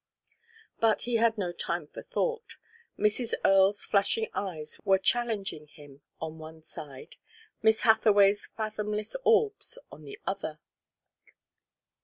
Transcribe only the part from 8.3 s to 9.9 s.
fathomless orbs